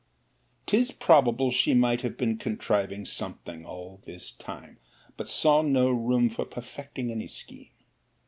[0.65, 4.79] ''Tis probable she might have been contriving something all this time;
[5.15, 7.69] but saw no room for perfecting any scheme.